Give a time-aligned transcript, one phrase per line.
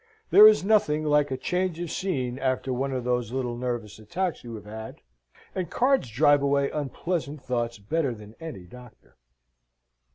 [0.31, 4.43] There is nothing like a change of scene after one of those little nervous attacks
[4.43, 4.99] you have had,
[5.53, 9.15] and cards drive away unpleasant thoughts better than any doctor."